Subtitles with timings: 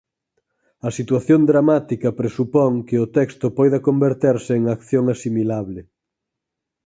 [0.87, 5.81] A situación dramática presupón que o texto poida converterse en acción asimilable.